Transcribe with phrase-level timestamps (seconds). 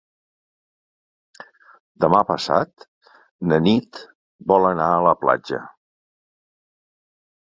[2.05, 2.87] Demà passat
[3.51, 4.01] na Nit
[4.53, 5.61] vol anar a la platja.